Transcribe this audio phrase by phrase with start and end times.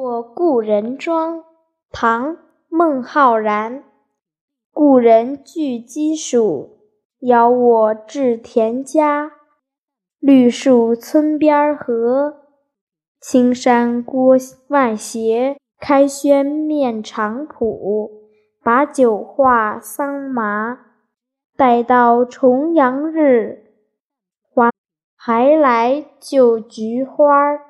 [0.00, 1.42] 我故人庄
[1.90, 2.36] 唐
[2.68, 3.82] 孟浩然。
[4.70, 6.68] 故人具鸡黍
[7.18, 9.32] 邀我至田家。
[10.20, 12.44] 绿树村边合
[13.20, 14.36] 青山郭
[14.68, 18.08] 外斜开轩面场圃
[18.62, 20.78] 把酒话桑麻。
[21.56, 23.64] 待到重阳日
[24.54, 24.70] 还
[25.16, 27.67] 还来就菊花